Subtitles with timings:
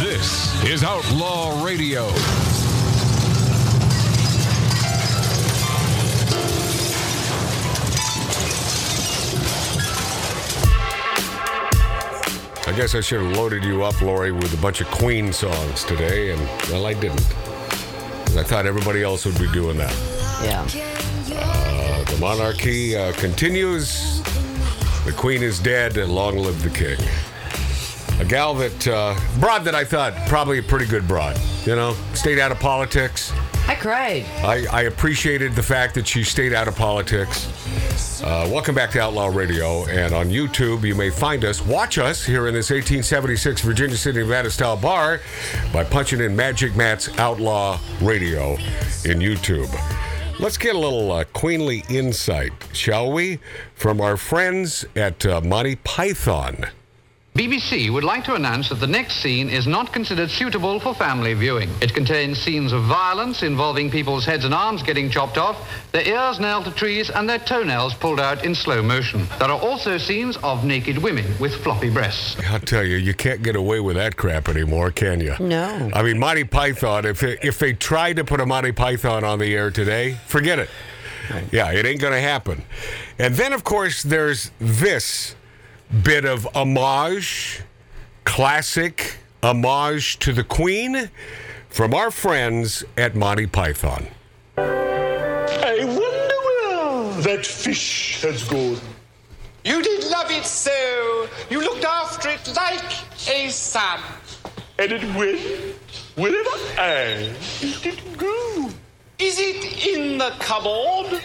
[0.00, 2.08] This is Outlaw Radio.
[12.66, 15.84] I guess I should have loaded you up, Lori, with a bunch of Queen songs
[15.84, 16.40] today, and
[16.70, 17.26] well, I didn't.
[18.36, 19.94] I thought everybody else would be doing that.
[20.44, 20.68] Yeah.
[21.34, 24.22] Uh, the monarchy uh, continues.
[25.08, 26.98] The queen is dead, and long live the king.
[28.20, 31.40] A gal that, uh, broad that I thought probably a pretty good broad.
[31.64, 33.32] You know, stayed out of politics.
[33.66, 34.26] I cried.
[34.44, 37.46] I, I appreciated the fact that she stayed out of politics.
[38.22, 39.86] Uh, welcome back to Outlaw Radio.
[39.86, 44.18] And on YouTube, you may find us, watch us here in this 1876 Virginia City,
[44.18, 45.22] Nevada style bar
[45.72, 48.56] by punching in Magic Matt's Outlaw Radio
[49.06, 49.72] in YouTube.
[50.40, 53.40] Let's get a little uh, queenly insight, shall we,
[53.74, 56.68] from our friends at uh, Monty Python.
[57.38, 61.34] BBC would like to announce that the next scene is not considered suitable for family
[61.34, 61.70] viewing.
[61.80, 65.56] It contains scenes of violence involving people's heads and arms getting chopped off,
[65.92, 69.28] their ears nailed to trees, and their toenails pulled out in slow motion.
[69.38, 72.36] There are also scenes of naked women with floppy breasts.
[72.50, 75.36] I'll tell you, you can't get away with that crap anymore, can you?
[75.38, 75.90] No.
[75.94, 79.38] I mean, Monty Python, if, it, if they tried to put a Monty Python on
[79.38, 80.70] the air today, forget it.
[81.52, 82.64] Yeah, it ain't going to happen.
[83.16, 85.36] And then, of course, there's this
[86.02, 87.62] bit of homage,
[88.24, 91.10] classic homage to the Queen
[91.68, 94.06] from our friends at Monty Python.
[94.56, 98.78] I wonder where that fish has gone.
[99.64, 101.28] You did love it so.
[101.50, 104.00] You looked after it like a son.
[104.78, 105.40] And it went
[106.16, 107.34] wherever I
[107.82, 108.70] did go.
[109.18, 111.20] Is it in the cupboard?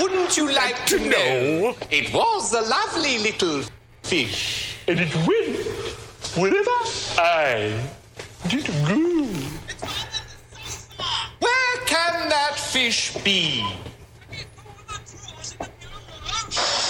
[0.00, 1.74] Wouldn't you like to know?
[1.90, 3.62] It was a lovely little
[4.02, 4.76] fish.
[4.86, 5.56] And it went
[6.36, 6.78] wherever
[7.18, 7.80] I
[8.48, 9.26] did go.
[11.40, 13.64] Where can that fish be?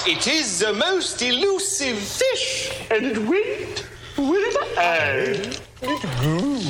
[0.06, 2.72] It is the most elusive fish.
[2.90, 3.80] And it went
[4.16, 6.60] wherever I did go.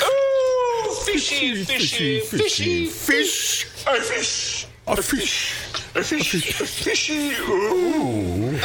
[0.00, 3.66] Oh, fishy, fishy, fishy, fish.
[3.86, 4.66] I Fish.
[4.84, 5.54] A fish.
[5.94, 6.34] A fish.
[6.34, 6.60] A fish.
[6.60, 7.30] A fishy.
[7.48, 8.58] Ooh.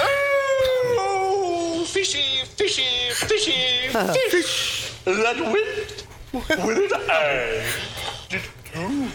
[1.00, 3.90] Oh, fishy, fishy, fishy,
[4.30, 4.94] fish.
[5.06, 7.64] That went wherever I
[8.30, 8.42] did
[8.74, 9.08] go.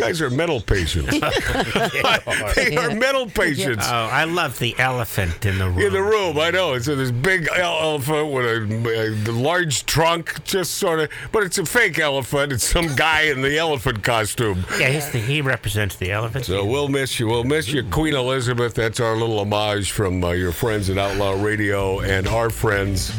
[0.00, 1.10] Guys are mental patients.
[2.56, 3.84] they are mental patients.
[3.86, 5.80] Oh, I love the elephant in the room.
[5.80, 6.38] in the room.
[6.38, 6.74] I know.
[6.74, 11.66] It's this big elephant with a, a large trunk, just sort of, but it's a
[11.66, 12.52] fake elephant.
[12.52, 14.64] It's some guy in the elephant costume.
[14.78, 16.46] Yeah, he's the, he represents the elephant.
[16.46, 17.26] So we'll miss you.
[17.26, 18.74] We'll miss you, Queen Elizabeth.
[18.74, 23.12] That's our little homage from uh, your friends at Outlaw Radio and our friends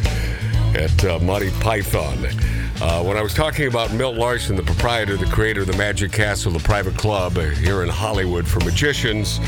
[0.75, 2.61] at uh, Monty Python.
[2.81, 6.12] Uh, when I was talking about Milt Larsen, the proprietor, the creator of the Magic
[6.12, 9.40] Castle, the private club uh, here in Hollywood for magicians,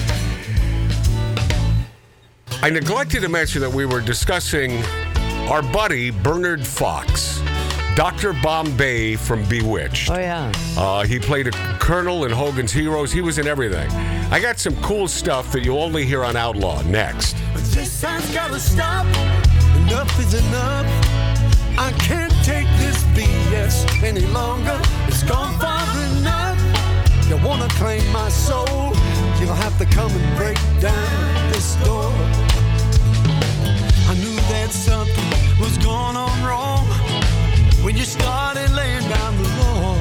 [2.62, 4.84] I neglected to mention that we were discussing
[5.50, 7.42] our buddy Bernard Fox,
[7.96, 8.34] Dr.
[8.34, 10.12] Bombay from Bewitched.
[10.12, 10.52] Oh, yeah.
[10.78, 13.12] Uh, he played a colonel in Hogan's Heroes.
[13.12, 13.90] He was in everything.
[14.32, 17.36] I got some cool stuff that you'll only hear on Outlaw next.
[25.28, 25.86] Gone far
[26.18, 26.60] enough.
[27.30, 28.94] You wanna claim my soul?
[29.40, 32.12] You'll have to come and break down this door.
[34.12, 36.86] I knew that something was going on wrong
[37.84, 39.98] when you started laying down the law.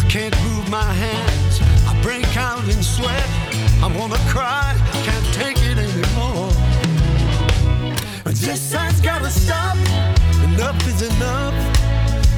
[0.00, 1.60] I can't move my hands.
[1.88, 3.28] I break out in sweat.
[3.82, 4.74] I wanna cry.
[5.06, 6.50] Can't take it anymore.
[8.24, 9.76] This has gotta stop.
[10.44, 11.75] Enough is enough.